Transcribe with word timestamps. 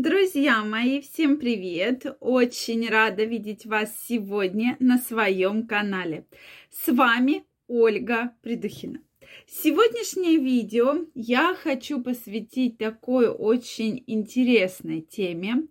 Друзья 0.00 0.62
мои, 0.62 1.00
всем 1.00 1.38
привет! 1.38 2.06
Очень 2.20 2.88
рада 2.88 3.24
видеть 3.24 3.66
вас 3.66 3.92
сегодня 4.06 4.76
на 4.78 4.96
своем 4.98 5.66
канале. 5.66 6.24
С 6.70 6.86
вами 6.86 7.42
Ольга 7.66 8.32
Придухина. 8.40 9.00
Сегодняшнее 9.48 10.36
видео 10.36 11.04
я 11.16 11.52
хочу 11.60 12.00
посвятить 12.00 12.78
такой 12.78 13.26
очень 13.28 14.04
интересной 14.06 15.00
теме, 15.00 15.66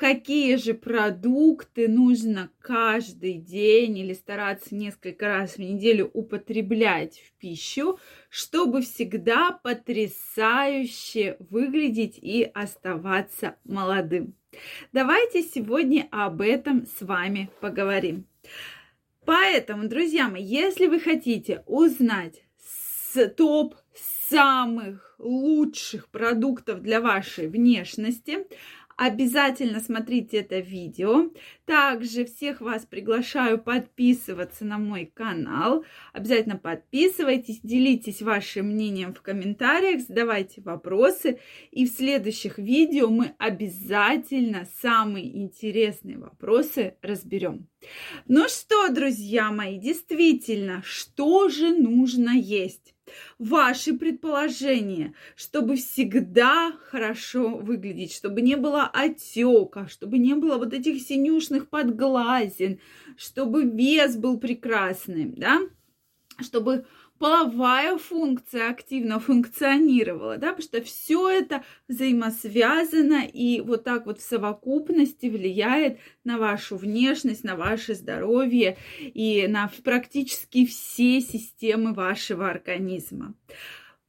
какие 0.00 0.56
же 0.56 0.72
продукты 0.72 1.86
нужно 1.86 2.50
каждый 2.62 3.34
день 3.34 3.98
или 3.98 4.14
стараться 4.14 4.74
несколько 4.74 5.28
раз 5.28 5.56
в 5.56 5.58
неделю 5.58 6.10
употреблять 6.14 7.20
в 7.20 7.38
пищу, 7.38 7.98
чтобы 8.30 8.80
всегда 8.80 9.50
потрясающе 9.62 11.36
выглядеть 11.50 12.16
и 12.16 12.44
оставаться 12.44 13.56
молодым. 13.64 14.32
Давайте 14.90 15.42
сегодня 15.42 16.08
об 16.10 16.40
этом 16.40 16.86
с 16.86 17.02
вами 17.02 17.50
поговорим. 17.60 18.24
Поэтому, 19.26 19.86
друзья 19.86 20.30
мои, 20.30 20.42
если 20.42 20.86
вы 20.86 20.98
хотите 20.98 21.62
узнать 21.66 22.42
топ 23.36 23.74
самых 24.30 25.16
лучших 25.18 26.08
продуктов 26.08 26.80
для 26.82 27.00
вашей 27.00 27.48
внешности, 27.48 28.46
Обязательно 29.02 29.80
смотрите 29.80 30.40
это 30.40 30.58
видео. 30.58 31.30
Также 31.64 32.26
всех 32.26 32.60
вас 32.60 32.84
приглашаю 32.84 33.56
подписываться 33.56 34.66
на 34.66 34.76
мой 34.76 35.06
канал. 35.06 35.86
Обязательно 36.12 36.58
подписывайтесь, 36.58 37.60
делитесь 37.62 38.20
вашим 38.20 38.66
мнением 38.66 39.14
в 39.14 39.22
комментариях, 39.22 40.02
задавайте 40.02 40.60
вопросы. 40.60 41.38
И 41.70 41.86
в 41.86 41.88
следующих 41.88 42.58
видео 42.58 43.08
мы 43.08 43.34
обязательно 43.38 44.68
самые 44.82 45.34
интересные 45.44 46.18
вопросы 46.18 46.96
разберем. 47.00 47.68
Ну 48.28 48.48
что, 48.50 48.90
друзья 48.90 49.50
мои, 49.50 49.78
действительно, 49.78 50.82
что 50.84 51.48
же 51.48 51.74
нужно 51.74 52.32
есть? 52.32 52.94
Ваши 53.38 53.94
предположения, 53.94 55.14
чтобы 55.36 55.76
всегда 55.76 56.72
хорошо 56.90 57.56
выглядеть, 57.56 58.12
чтобы 58.14 58.40
не 58.42 58.56
было 58.56 58.84
отека, 58.84 59.88
чтобы 59.88 60.18
не 60.18 60.34
было 60.34 60.56
вот 60.56 60.72
этих 60.72 61.00
синюшных 61.02 61.68
подглазин, 61.68 62.80
чтобы 63.16 63.64
вес 63.64 64.16
был 64.16 64.38
прекрасным, 64.38 65.34
да, 65.34 65.60
чтобы 66.40 66.86
половая 67.20 67.98
функция 67.98 68.70
активно 68.70 69.20
функционировала, 69.20 70.38
да, 70.38 70.54
потому 70.54 70.62
что 70.62 70.82
все 70.82 71.28
это 71.28 71.62
взаимосвязано 71.86 73.26
и 73.26 73.60
вот 73.60 73.84
так 73.84 74.06
вот 74.06 74.20
в 74.20 74.22
совокупности 74.22 75.26
влияет 75.26 76.00
на 76.24 76.38
вашу 76.38 76.78
внешность, 76.78 77.44
на 77.44 77.56
ваше 77.56 77.94
здоровье 77.94 78.78
и 78.98 79.46
на 79.46 79.70
практически 79.84 80.64
все 80.64 81.20
системы 81.20 81.92
вашего 81.92 82.48
организма. 82.48 83.34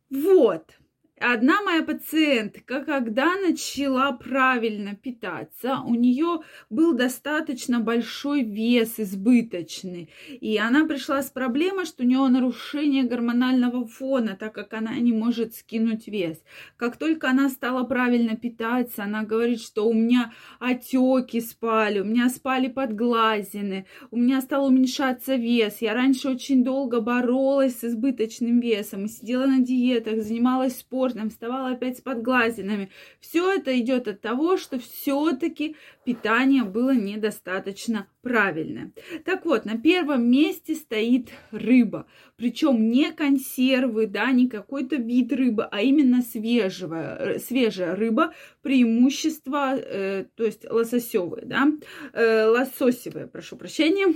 Вот. 0.09 0.81
Одна 1.23 1.61
моя 1.61 1.83
пациентка, 1.83 2.83
когда 2.83 3.36
начала 3.36 4.11
правильно 4.11 4.95
питаться, 4.95 5.78
у 5.86 5.94
нее 5.94 6.39
был 6.72 6.94
достаточно 6.94 7.80
большой 7.80 8.41
вес 8.41 9.00
избыточный. 9.00 10.09
И 10.30 10.58
она 10.58 10.88
пришла 10.88 11.22
с 11.22 11.30
проблемой, 11.30 11.86
что 11.86 12.02
у 12.02 12.08
нее 12.08 12.28
нарушение 12.28 13.03
гормонального 13.03 13.86
фона, 13.86 14.36
так 14.36 14.53
как 14.53 14.73
она 14.73 14.95
не 14.95 15.13
может 15.13 15.53
скинуть 15.53 16.08
вес. 16.08 16.41
Как 16.75 16.97
только 16.97 17.30
она 17.30 17.50
стала 17.50 17.83
правильно 17.83 18.35
питаться, 18.35 19.03
она 19.03 19.22
говорит, 19.22 19.61
что 19.61 19.88
у 19.88 19.94
меня 19.94 20.33
отеки 20.59 21.39
спали, 21.39 22.00
у 22.00 22.03
меня 22.03 22.30
спали 22.30 22.67
подглазины, 22.67 23.85
у 24.09 24.17
меня 24.17 24.41
стал 24.41 24.66
уменьшаться 24.66 25.35
вес. 25.35 25.81
Я 25.81 25.94
раньше 25.94 26.30
очень 26.30 26.63
долго 26.63 27.00
боролась 27.00 27.81
с 27.81 27.84
избыточным 27.84 28.59
весом, 28.59 29.07
сидела 29.07 29.46
на 29.46 29.59
диетах, 29.59 30.23
занималась 30.23 30.79
спортом, 30.79 31.10
тревожным, 31.11 31.29
вставала 31.29 31.72
опять 31.72 31.97
с 31.97 32.01
подглазинами. 32.01 32.89
Все 33.19 33.53
это 33.53 33.77
идет 33.79 34.07
от 34.07 34.22
того, 34.22 34.57
что 34.57 34.79
все-таки 34.79 35.75
питание 36.05 36.63
было 36.63 36.94
недостаточно 36.94 38.07
правильное. 38.22 38.91
Так 39.25 39.45
вот, 39.45 39.66
на 39.66 39.77
первом 39.77 40.29
месте 40.29 40.75
стоит 40.75 41.29
рыба. 41.51 42.05
Причем 42.38 42.89
не 42.89 43.11
консервы, 43.11 44.07
да, 44.07 44.31
не 44.31 44.47
какой-то 44.47 44.95
вид 44.95 45.33
рыбы, 45.33 45.67
а 45.69 45.81
именно 45.81 46.22
свежая, 46.22 47.39
свежая 47.39 47.95
рыба, 47.95 48.33
преимущество, 48.61 49.75
э, 49.75 50.25
то 50.35 50.43
есть 50.43 50.69
лососевые, 50.69 51.45
да, 51.45 51.67
э, 52.13 52.45
лососевые, 52.45 53.28
прошу 53.28 53.57
прощения 53.57 54.16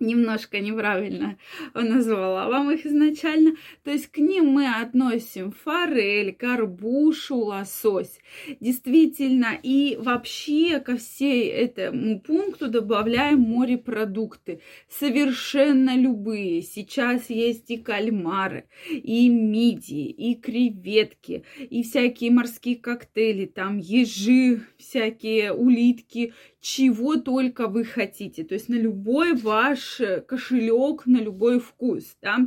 немножко 0.10 0.60
неправильно 0.60 1.38
назвала 1.74 2.48
вам 2.48 2.70
их 2.70 2.86
изначально. 2.86 3.56
То 3.84 3.90
есть 3.90 4.08
к 4.08 4.18
ним 4.18 4.46
мы 4.46 4.66
относим 4.68 5.52
форель, 5.52 6.34
горбушу, 6.38 7.36
лосось. 7.36 8.18
Действительно, 8.60 9.58
и 9.62 9.96
вообще 10.00 10.80
ко 10.80 10.96
всей 10.96 11.48
этому 11.48 12.20
пункту 12.20 12.68
добавляем 12.68 13.40
морепродукты. 13.40 14.60
Совершенно 14.88 15.96
любые. 15.96 16.62
Сейчас 16.62 17.30
есть 17.30 17.70
и 17.70 17.76
кальмары, 17.76 18.64
и 18.90 19.28
мидии, 19.28 20.08
и 20.08 20.34
креветки, 20.34 21.44
и 21.58 21.82
всякие 21.82 22.30
морские 22.30 22.76
коктейли, 22.76 23.46
там 23.46 23.78
ежи, 23.78 24.62
всякие 24.78 25.52
улитки, 25.52 26.32
чего 26.60 27.16
только 27.16 27.66
вы 27.66 27.84
хотите. 27.84 28.44
То 28.44 28.54
есть 28.54 28.68
на 28.68 28.74
любой 28.74 29.34
ваш 29.34 30.00
кошелек, 30.26 31.06
на 31.06 31.18
любой 31.18 31.58
вкус. 31.58 32.16
Да? 32.20 32.38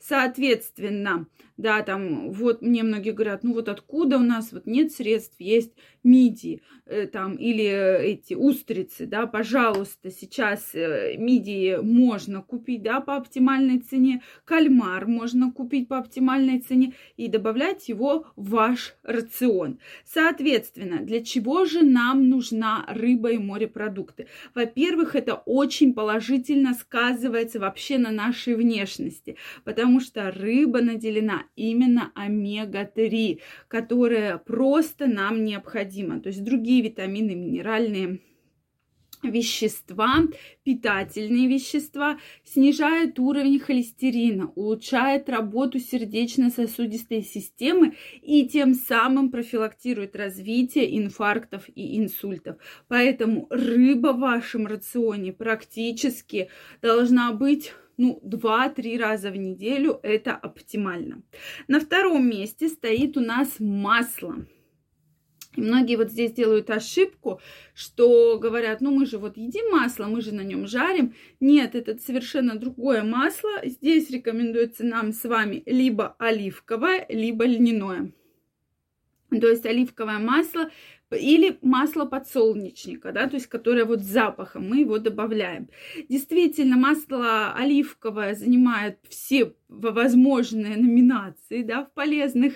Соответственно, 0.00 1.26
да, 1.56 1.82
там, 1.82 2.32
вот 2.32 2.62
мне 2.62 2.82
многие 2.82 3.12
говорят, 3.12 3.44
ну 3.44 3.54
вот 3.54 3.68
откуда 3.68 4.16
у 4.16 4.22
нас 4.22 4.52
вот 4.52 4.66
нет 4.66 4.92
средств, 4.92 5.36
есть 5.38 5.72
мидии, 6.02 6.62
э, 6.86 7.06
там, 7.06 7.34
или 7.34 7.64
эти 8.12 8.34
устрицы, 8.34 9.06
да, 9.06 9.26
пожалуйста, 9.26 10.10
сейчас 10.10 10.74
э, 10.74 11.16
мидии 11.18 11.76
можно 11.76 12.42
купить, 12.42 12.82
да, 12.82 13.00
по 13.00 13.16
оптимальной 13.16 13.78
цене, 13.78 14.22
кальмар 14.44 15.06
можно 15.06 15.52
купить 15.52 15.88
по 15.88 15.98
оптимальной 15.98 16.60
цене 16.60 16.94
и 17.16 17.28
добавлять 17.28 17.88
его 17.88 18.26
в 18.36 18.50
ваш 18.50 18.94
рацион. 19.02 19.78
Соответственно, 20.04 20.98
для 21.04 21.22
чего 21.22 21.64
же 21.64 21.82
нам 21.82 22.28
нужна 22.28 22.84
рыба 22.88 23.30
и 23.32 23.38
морепродукты? 23.38 24.26
Во-первых, 24.54 25.16
это 25.16 25.34
очень 25.34 25.94
положительно 25.94 26.74
сказывается 26.74 27.60
вообще 27.60 27.98
на 27.98 28.10
нашей 28.10 28.54
внешности, 28.54 29.36
потому 29.64 30.00
что 30.00 30.30
рыба 30.30 30.80
наделена 30.80 31.44
именно 31.56 32.10
омега-3, 32.14 33.40
которая 33.68 34.38
просто 34.38 35.06
нам 35.06 35.44
необходима. 35.44 35.89
То 36.20 36.28
есть 36.28 36.44
другие 36.44 36.82
витамины, 36.82 37.34
минеральные 37.34 38.20
вещества, 39.22 40.22
питательные 40.64 41.46
вещества, 41.46 42.18
снижает 42.44 43.18
уровень 43.18 43.58
холестерина, 43.58 44.50
улучшает 44.54 45.28
работу 45.28 45.78
сердечно-сосудистой 45.78 47.22
системы 47.22 47.96
и 48.22 48.46
тем 48.48 48.74
самым 48.74 49.30
профилактирует 49.30 50.16
развитие 50.16 50.98
инфарктов 50.98 51.68
и 51.74 51.98
инсультов. 51.98 52.56
Поэтому 52.88 53.46
рыба 53.50 54.12
в 54.12 54.20
вашем 54.20 54.66
рационе 54.66 55.32
практически 55.32 56.48
должна 56.80 57.32
быть 57.32 57.72
ну, 57.96 58.18
2-3 58.24 58.98
раза 58.98 59.30
в 59.30 59.36
неделю 59.36 60.00
это 60.02 60.34
оптимально. 60.34 61.22
На 61.68 61.80
втором 61.80 62.26
месте 62.26 62.68
стоит 62.68 63.18
у 63.18 63.20
нас 63.20 63.56
масло. 63.58 64.46
Многие 65.56 65.96
вот 65.96 66.10
здесь 66.10 66.32
делают 66.32 66.70
ошибку, 66.70 67.40
что 67.74 68.38
говорят, 68.38 68.80
ну 68.80 68.92
мы 68.92 69.04
же 69.04 69.18
вот 69.18 69.36
едим 69.36 69.70
масло, 69.70 70.06
мы 70.06 70.20
же 70.20 70.32
на 70.32 70.42
нем 70.42 70.66
жарим. 70.68 71.14
Нет, 71.40 71.74
это 71.74 71.98
совершенно 71.98 72.54
другое 72.54 73.02
масло. 73.02 73.50
Здесь 73.64 74.10
рекомендуется 74.10 74.84
нам 74.84 75.12
с 75.12 75.24
вами 75.24 75.62
либо 75.66 76.14
оливковое, 76.18 77.04
либо 77.08 77.44
льняное. 77.44 78.12
То 79.30 79.48
есть 79.48 79.66
оливковое 79.66 80.18
масло 80.18 80.70
или 81.16 81.58
масло 81.62 82.04
подсолнечника, 82.04 83.12
да, 83.12 83.28
то 83.28 83.36
есть 83.36 83.46
которое 83.46 83.84
вот 83.84 84.00
с 84.00 84.06
запахом, 84.06 84.68
мы 84.68 84.78
его 84.78 84.98
добавляем. 84.98 85.68
Действительно, 86.08 86.76
масло 86.76 87.52
оливковое 87.54 88.34
занимает 88.34 88.98
все 89.08 89.54
возможные 89.68 90.76
номинации, 90.76 91.62
да, 91.62 91.84
в 91.84 91.92
полезных 91.92 92.54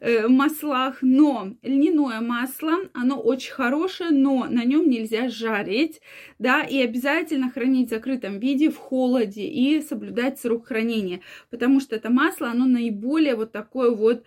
э, 0.00 0.26
маслах, 0.28 0.98
но 1.02 1.54
льняное 1.62 2.20
масло, 2.20 2.76
оно 2.94 3.20
очень 3.20 3.52
хорошее, 3.52 4.10
но 4.10 4.46
на 4.46 4.64
нем 4.64 4.88
нельзя 4.88 5.28
жарить, 5.28 6.00
да, 6.38 6.62
и 6.62 6.80
обязательно 6.80 7.50
хранить 7.50 7.88
в 7.88 7.90
закрытом 7.90 8.38
виде 8.38 8.70
в 8.70 8.76
холоде 8.76 9.46
и 9.46 9.82
соблюдать 9.82 10.40
срок 10.40 10.68
хранения, 10.68 11.20
потому 11.50 11.80
что 11.80 11.96
это 11.96 12.10
масло, 12.10 12.48
оно 12.48 12.66
наиболее 12.66 13.36
вот 13.36 13.52
такое 13.52 13.90
вот 13.90 14.24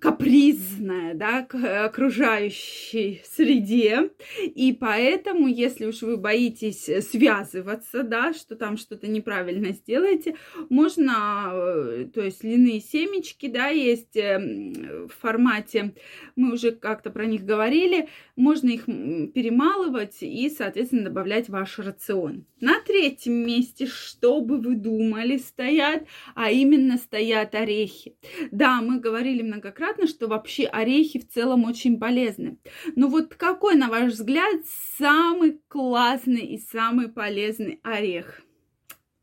капризная, 0.00 1.14
да, 1.14 1.42
к 1.42 1.54
окружающей 1.84 3.22
среде. 3.24 4.10
И 4.42 4.72
поэтому, 4.72 5.48
если 5.48 5.86
уж 5.86 6.02
вы 6.02 6.16
боитесь 6.16 6.88
связываться, 7.10 8.02
да, 8.02 8.32
что 8.32 8.56
там 8.56 8.76
что-то 8.76 9.06
неправильно 9.08 9.72
сделаете, 9.72 10.36
можно, 10.68 11.50
э, 11.52 12.06
то 12.12 12.22
есть 12.22 12.44
льняные 12.44 12.80
семечки, 12.80 13.48
да, 13.48 13.68
есть 13.68 14.16
эм, 14.16 15.08
в 15.08 15.12
формате, 15.20 15.94
мы 16.36 16.52
уже 16.52 16.72
как-то 16.72 17.10
про 17.10 17.26
них 17.26 17.44
говорили, 17.44 18.08
можно 18.36 18.68
их 18.68 18.86
перемалывать 18.86 20.18
и, 20.20 20.48
соответственно, 20.50 21.04
добавлять 21.04 21.46
в 21.46 21.52
ваш 21.52 21.78
рацион. 21.78 22.44
На 22.60 22.80
третьем 22.80 23.46
месте, 23.46 23.86
что 23.86 24.40
бы 24.40 24.58
вы 24.58 24.76
думали, 24.76 25.36
стоят, 25.36 26.04
а 26.34 26.50
именно 26.50 26.96
стоят 26.96 27.54
орехи. 27.54 28.16
Да, 28.50 28.80
мы 28.80 29.00
говорили 29.00 29.42
многократно, 29.64 30.06
что 30.06 30.28
вообще 30.28 30.66
орехи 30.66 31.18
в 31.18 31.28
целом 31.28 31.64
очень 31.64 31.98
полезны. 31.98 32.58
Но 32.96 33.08
вот 33.08 33.34
какой, 33.34 33.76
на 33.76 33.88
ваш 33.88 34.12
взгляд, 34.12 34.60
самый 34.98 35.60
классный 35.68 36.46
и 36.46 36.58
самый 36.58 37.08
полезный 37.08 37.80
орех? 37.82 38.42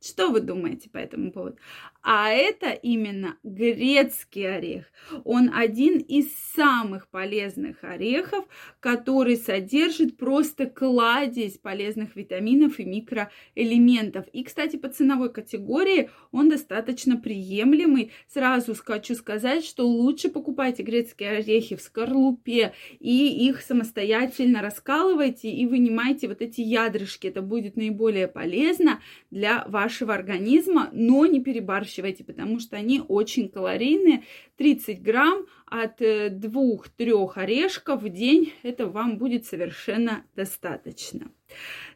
Что 0.02 0.30
вы 0.30 0.42
думаете 0.42 0.90
по 0.90 0.98
этому 0.98 1.32
поводу? 1.32 1.58
А 2.04 2.32
это 2.32 2.72
именно 2.72 3.38
грецкий 3.44 4.52
орех. 4.52 4.86
Он 5.24 5.52
один 5.54 6.00
из 6.00 6.34
самых 6.56 7.08
полезных 7.10 7.84
орехов, 7.84 8.46
который 8.80 9.38
содержит 9.38 10.18
просто 10.18 10.66
кладезь 10.66 11.60
полезных 11.60 12.16
витаминов 12.16 12.80
и 12.80 12.86
микроэлементов. 12.86 14.28
И, 14.30 14.44
кстати, 14.44 14.78
по 14.78 14.90
ценовой 14.90 15.32
категории 15.32 16.10
он 16.32 16.50
достаточно 16.50 17.18
приемлемый. 17.18 18.12
Сразу 18.28 18.74
хочу 18.84 19.14
сказать, 19.14 19.64
что 19.64 19.88
лучше 19.88 20.30
покупайте 20.30 20.82
грецкие 20.82 21.38
орехи 21.38 21.76
в 21.76 21.82
скорлупе 21.82 22.74
и 23.00 23.48
их 23.48 23.62
самостоятельно 23.62 24.64
раскалывайте 24.64 25.52
и 25.52 25.68
вынимайте 25.68 26.28
вот 26.28 26.42
эти 26.42 26.62
ядрышки. 26.62 27.28
Это 27.28 27.44
будет 27.44 27.76
наиболее 27.76 28.28
полезно 28.28 29.02
для 29.30 29.64
вашего 29.68 30.16
организма, 30.16 30.90
но 30.94 31.28
не 31.28 31.44
перебарщивайте 31.44 31.91
выращивайте, 31.92 32.24
потому 32.24 32.60
что 32.60 32.78
они 32.78 33.02
очень 33.08 33.50
калорийные. 33.50 34.24
30 34.58 35.02
грамм 35.02 35.46
от 35.72 36.02
э, 36.02 36.30
двух-трех 36.30 37.38
орешков 37.38 38.04
в 38.04 38.10
день, 38.10 38.52
это 38.62 38.88
вам 38.88 39.18
будет 39.18 39.46
совершенно 39.46 40.26
достаточно. 40.36 41.32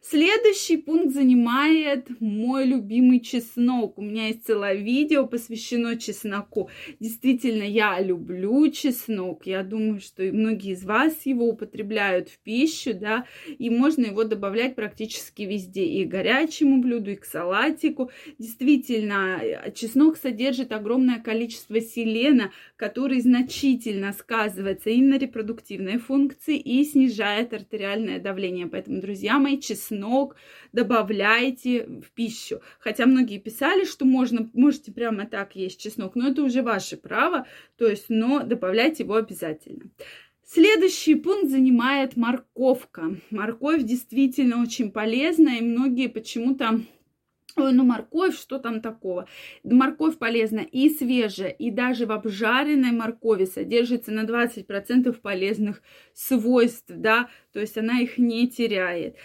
Следующий 0.01 0.77
пункт 0.77 1.13
занимает 1.13 2.10
мой 2.19 2.66
любимый 2.66 3.22
чеснок. 3.22 3.98
У 3.98 4.01
меня 4.01 4.27
есть 4.27 4.45
целое 4.45 4.75
видео 4.75 5.25
посвящено 5.25 5.98
чесноку. 5.98 6.69
Действительно, 7.00 7.63
я 7.63 8.00
люблю 8.00 8.69
чеснок. 8.69 9.48
Я 9.48 9.63
думаю, 9.63 10.01
что 10.01 10.24
многие 10.24 10.74
из 10.74 10.83
вас 10.83 11.25
его 11.25 11.48
употребляют 11.48 12.30
в 12.30 12.38
пищу, 12.39 12.94
да, 12.94 13.25
и 13.48 13.69
можно 13.69 14.06
его 14.06 14.25
добавлять 14.25 14.75
практически 14.75 15.44
везде. 15.44 15.86
И 15.86 16.06
к 16.06 16.10
горячему 16.10 16.81
блюду, 16.81 17.12
и 17.12 17.16
к 17.16 17.25
салатику. 17.25 18.12
Действительно, 18.38 19.42
чеснок 19.74 20.18
содержит 20.18 20.72
огромное 20.72 21.19
количество 21.19 21.80
селена, 21.80 22.51
который 22.75 23.22
значительно 23.22 23.64
сказывается 24.17 24.89
и 24.89 25.01
на 25.01 25.17
репродуктивной 25.17 25.97
функции, 25.97 26.57
и 26.57 26.83
снижает 26.83 27.53
артериальное 27.53 28.19
давление. 28.19 28.67
Поэтому, 28.67 29.01
друзья 29.01 29.39
мои, 29.39 29.59
чеснок 29.59 30.35
добавляйте 30.71 31.85
в 31.85 32.12
пищу. 32.12 32.62
Хотя 32.79 33.06
многие 33.06 33.39
писали, 33.39 33.85
что 33.85 34.06
можно, 34.06 34.50
можете 34.53 34.91
прямо 34.91 35.25
так 35.25 35.56
есть 35.56 35.79
чеснок, 35.79 36.15
но 36.15 36.29
это 36.29 36.44
уже 36.44 36.62
ваше 36.62 36.97
право, 36.97 37.47
то 37.77 37.88
есть, 37.88 38.06
но 38.09 38.44
добавляйте 38.44 39.03
его 39.03 39.15
обязательно. 39.15 39.89
Следующий 40.47 41.15
пункт 41.15 41.50
занимает 41.50 42.15
морковка. 42.15 43.17
Морковь 43.31 43.81
действительно 43.81 44.62
очень 44.62 44.91
полезная, 44.91 45.57
и 45.57 45.63
многие 45.63 46.07
почему-то 46.07 46.81
Ой, 47.57 47.71
ну 47.71 47.85
морковь, 47.85 48.37
что 48.37 48.59
там 48.59 48.81
такого? 48.81 49.27
Морковь 49.63 50.17
полезна 50.17 50.59
и 50.59 50.89
свежая, 50.89 51.49
и 51.49 51.71
даже 51.71 52.05
в 52.05 52.11
обжаренной 52.11 52.91
моркови 52.91 53.45
содержится 53.45 54.11
на 54.11 54.25
20% 54.25 55.21
полезных 55.21 55.81
свойств, 56.13 56.87
да, 56.89 57.29
то 57.55 57.61
есть 57.61 57.77
она 57.77 58.01
их 58.01 58.17
не 58.17 58.49
теряет. 58.49 59.15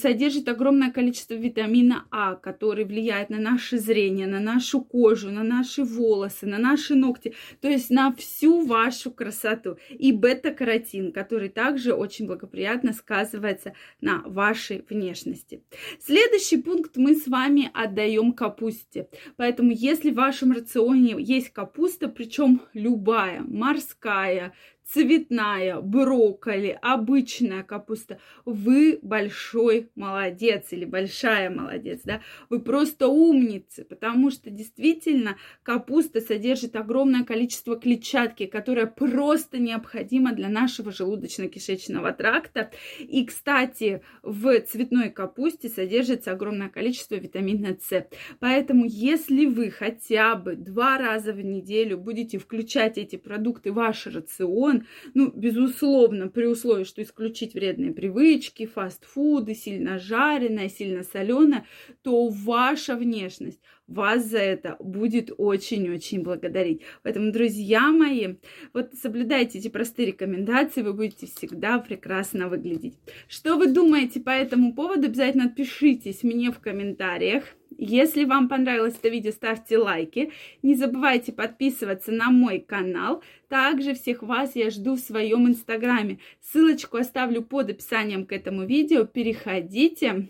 Содержит 0.00 0.48
огромное 0.48 0.92
количество 0.92 1.34
витамина 1.34 2.06
А, 2.12 2.36
который 2.36 2.84
влияет 2.84 3.28
на 3.28 3.40
наше 3.40 3.76
зрение, 3.76 4.28
на 4.28 4.38
нашу 4.38 4.82
кожу, 4.82 5.32
на 5.32 5.42
наши 5.42 5.82
волосы, 5.82 6.46
на 6.46 6.58
наши 6.58 6.94
ногти, 6.94 7.34
то 7.60 7.68
есть 7.68 7.90
на 7.90 8.14
всю 8.14 8.64
вашу 8.64 9.10
красоту. 9.10 9.78
И 9.90 10.12
бета-каротин, 10.12 11.10
который 11.10 11.48
также 11.48 11.92
очень 11.92 12.28
благоприятно 12.28 12.92
сказывается 12.92 13.74
на 14.00 14.22
вашей 14.26 14.84
внешности. 14.88 15.64
Следующий 15.98 16.62
пункт 16.62 16.96
мы 16.96 17.16
с 17.16 17.26
вами 17.26 17.68
отдаем 17.74 18.32
капусте. 18.32 19.08
Поэтому 19.36 19.72
если 19.72 20.12
в 20.12 20.14
вашем 20.14 20.52
рационе 20.52 21.16
есть 21.18 21.48
капуста, 21.48 22.06
причем 22.06 22.62
любая, 22.74 23.40
морская, 23.40 24.54
цветная, 24.92 25.80
брокколи, 25.80 26.78
обычная 26.82 27.62
капуста. 27.62 28.18
Вы 28.44 28.98
большой 29.02 29.90
молодец 29.94 30.68
или 30.70 30.84
большая 30.84 31.50
молодец, 31.50 32.00
да? 32.04 32.20
Вы 32.48 32.60
просто 32.60 33.08
умницы, 33.08 33.84
потому 33.84 34.30
что 34.30 34.50
действительно 34.50 35.36
капуста 35.62 36.20
содержит 36.20 36.76
огромное 36.76 37.24
количество 37.24 37.78
клетчатки, 37.78 38.46
которая 38.46 38.86
просто 38.86 39.58
необходима 39.58 40.32
для 40.32 40.48
нашего 40.48 40.90
желудочно-кишечного 40.90 42.12
тракта. 42.12 42.70
И, 42.98 43.24
кстати, 43.24 44.02
в 44.22 44.60
цветной 44.60 45.10
капусте 45.10 45.68
содержится 45.68 46.32
огромное 46.32 46.68
количество 46.68 47.14
витамина 47.14 47.76
С. 47.80 48.06
Поэтому, 48.40 48.84
если 48.86 49.46
вы 49.46 49.70
хотя 49.70 50.34
бы 50.34 50.54
два 50.54 50.98
раза 50.98 51.32
в 51.32 51.42
неделю 51.42 51.98
будете 51.98 52.38
включать 52.38 52.98
эти 52.98 53.16
продукты 53.16 53.72
в 53.72 53.82
ваш 53.82 54.06
рацион, 54.06 54.81
ну, 55.14 55.30
безусловно, 55.34 56.28
при 56.28 56.46
условии, 56.46 56.84
что 56.84 57.02
исключить 57.02 57.54
вредные 57.54 57.92
привычки, 57.92 58.66
фастфуды, 58.66 59.54
сильно 59.54 59.98
жареное, 59.98 60.68
сильно 60.68 61.02
соленое, 61.02 61.66
то 62.02 62.28
ваша 62.28 62.96
внешность 62.96 63.60
вас 63.86 64.24
за 64.26 64.38
это 64.38 64.76
будет 64.78 65.30
очень-очень 65.36 66.22
благодарить. 66.22 66.82
Поэтому, 67.02 67.32
друзья 67.32 67.92
мои, 67.92 68.36
вот 68.72 68.94
соблюдайте 68.94 69.58
эти 69.58 69.68
простые 69.68 70.08
рекомендации, 70.08 70.82
вы 70.82 70.92
будете 70.94 71.26
всегда 71.26 71.78
прекрасно 71.78 72.48
выглядеть. 72.48 72.98
Что 73.28 73.56
вы 73.56 73.68
думаете 73.68 74.20
по 74.20 74.30
этому 74.30 74.74
поводу, 74.74 75.06
обязательно 75.06 75.46
отпишитесь 75.46 76.22
мне 76.22 76.50
в 76.50 76.60
комментариях. 76.60 77.44
Если 77.84 78.26
вам 78.26 78.48
понравилось 78.48 78.94
это 78.96 79.08
видео, 79.08 79.32
ставьте 79.32 79.76
лайки. 79.76 80.30
Не 80.62 80.76
забывайте 80.76 81.32
подписываться 81.32 82.12
на 82.12 82.30
мой 82.30 82.60
канал. 82.60 83.24
Также 83.48 83.94
всех 83.94 84.22
вас 84.22 84.54
я 84.54 84.70
жду 84.70 84.94
в 84.94 85.00
своем 85.00 85.48
инстаграме. 85.48 86.20
Ссылочку 86.40 86.98
оставлю 86.98 87.42
под 87.42 87.70
описанием 87.70 88.24
к 88.24 88.30
этому 88.30 88.64
видео. 88.66 89.04
Переходите. 89.04 90.28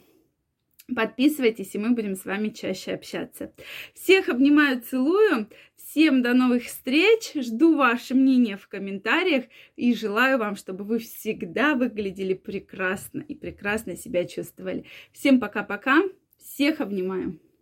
Подписывайтесь, 0.97 1.75
и 1.75 1.79
мы 1.79 1.91
будем 1.91 2.17
с 2.17 2.25
вами 2.25 2.49
чаще 2.49 2.93
общаться. 2.93 3.53
Всех 3.93 4.31
обнимаю, 4.31 4.81
целую. 4.81 5.47
Всем 5.77 6.23
до 6.23 6.33
новых 6.33 6.65
встреч. 6.65 7.33
Жду 7.35 7.77
ваше 7.77 8.15
мнение 8.15 8.57
в 8.57 8.67
комментариях. 8.67 9.45
И 9.77 9.95
желаю 9.95 10.39
вам, 10.39 10.57
чтобы 10.57 10.85
вы 10.85 11.01
всегда 11.01 11.75
выглядели 11.75 12.33
прекрасно 12.33 13.21
и 13.21 13.35
прекрасно 13.35 13.95
себя 13.95 14.25
чувствовали. 14.25 14.87
Всем 15.13 15.39
пока-пока. 15.39 15.99
Всех 16.43 16.81
обнимаю. 16.81 17.39